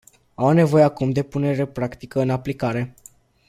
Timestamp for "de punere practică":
1.11-2.21